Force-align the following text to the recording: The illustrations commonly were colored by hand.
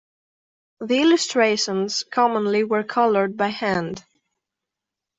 The 0.79 0.95
illustrations 0.99 2.03
commonly 2.05 2.63
were 2.63 2.83
colored 2.83 3.37
by 3.37 3.49
hand. 3.49 4.03